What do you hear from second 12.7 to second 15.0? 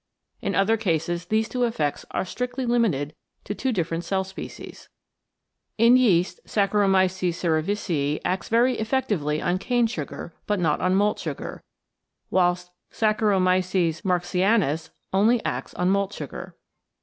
Saccharomyces Marxi anus